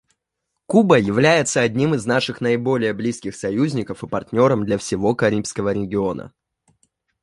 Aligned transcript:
Куба 0.65 0.97
является 0.97 1.61
одним 1.61 1.93
из 1.93 2.07
наших 2.07 2.41
наиболее 2.41 2.91
близких 2.95 3.35
союзников 3.35 4.01
и 4.01 4.07
партнером 4.07 4.65
для 4.65 4.79
всего 4.79 5.13
Карибского 5.13 5.73
региона. 5.73 6.33